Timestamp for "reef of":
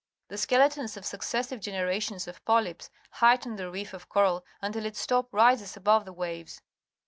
3.69-4.09